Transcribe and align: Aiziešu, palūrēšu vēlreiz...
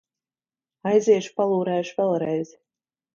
Aiziešu, 0.91 1.33
palūrēšu 1.41 1.93
vēlreiz... 1.99 2.55